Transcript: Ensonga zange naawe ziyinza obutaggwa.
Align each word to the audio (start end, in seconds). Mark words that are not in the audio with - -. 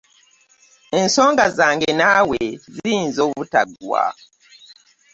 Ensonga 0.99 1.45
zange 1.57 1.89
naawe 1.99 2.39
ziyinza 2.73 3.21
obutaggwa. 3.29 4.05